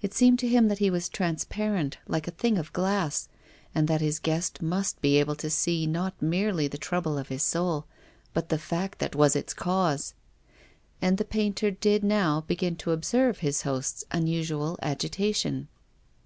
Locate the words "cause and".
9.52-11.18